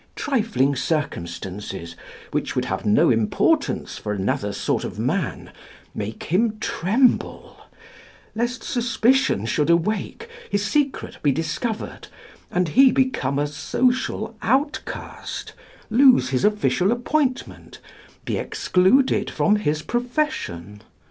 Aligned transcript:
Trifling 0.15 0.75
circumstances, 0.75 1.95
which 2.31 2.55
would 2.55 2.65
have 2.65 2.87
no 2.87 3.11
importance 3.11 3.99
for 3.99 4.13
another 4.13 4.51
sort 4.51 4.83
of 4.83 4.97
man, 4.97 5.51
make 5.93 6.23
him 6.23 6.57
tremble: 6.59 7.55
lest 8.33 8.63
suspicion 8.63 9.45
should 9.45 9.69
awake, 9.69 10.27
his 10.49 10.65
secret 10.65 11.19
be 11.21 11.31
discovered, 11.31 12.07
and 12.49 12.69
he 12.69 12.91
become 12.91 13.37
a 13.37 13.45
social 13.45 14.35
outcast, 14.41 15.53
lose 15.91 16.29
his 16.29 16.43
official 16.43 16.91
appointment, 16.91 17.77
be 18.25 18.37
excluded 18.39 19.29
from 19.29 19.57
his 19.57 19.83
profession. 19.83 20.81